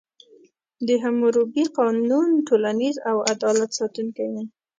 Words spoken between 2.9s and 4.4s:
او عدالت ساتونکی و.